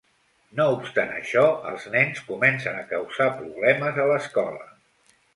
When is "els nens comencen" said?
1.71-2.79